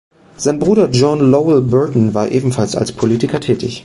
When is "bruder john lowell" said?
0.57-1.61